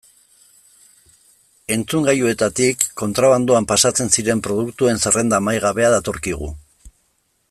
Entzungailuetatik 1.75 2.87
kontrabandoan 3.03 3.69
pasatzen 3.73 4.11
ziren 4.19 4.43
produktuen 4.49 5.05
zerrenda 5.05 5.43
amaigabea 5.43 5.93
datorkigu. 5.99 6.53